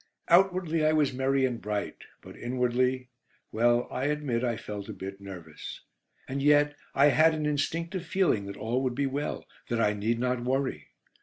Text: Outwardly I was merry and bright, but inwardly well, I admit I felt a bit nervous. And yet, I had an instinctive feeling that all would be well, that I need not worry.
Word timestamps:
Outwardly 0.29 0.83
I 0.83 0.93
was 0.93 1.13
merry 1.13 1.45
and 1.45 1.61
bright, 1.61 2.05
but 2.23 2.35
inwardly 2.35 3.11
well, 3.51 3.87
I 3.91 4.05
admit 4.05 4.43
I 4.43 4.57
felt 4.57 4.89
a 4.89 4.93
bit 4.93 5.21
nervous. 5.21 5.81
And 6.27 6.41
yet, 6.41 6.75
I 6.95 7.09
had 7.09 7.35
an 7.35 7.45
instinctive 7.45 8.03
feeling 8.07 8.47
that 8.47 8.57
all 8.57 8.81
would 8.81 8.95
be 8.95 9.05
well, 9.05 9.45
that 9.69 9.79
I 9.79 9.93
need 9.93 10.17
not 10.17 10.43
worry. 10.43 10.87